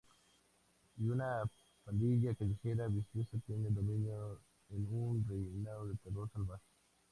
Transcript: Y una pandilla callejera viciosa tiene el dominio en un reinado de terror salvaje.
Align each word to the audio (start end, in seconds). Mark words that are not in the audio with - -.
Y 0.97 1.05
una 1.09 1.43
pandilla 1.85 2.33
callejera 2.33 2.87
viciosa 2.87 3.37
tiene 3.45 3.67
el 3.67 3.75
dominio 3.75 4.41
en 4.71 4.87
un 4.91 5.23
reinado 5.29 5.89
de 5.89 5.95
terror 5.97 6.27
salvaje. 6.33 6.63